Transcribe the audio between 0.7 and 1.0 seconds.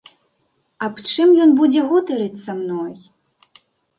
Аб